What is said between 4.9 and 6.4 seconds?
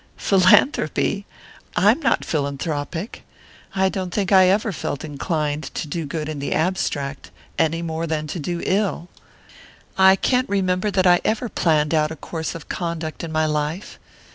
inclined to do good in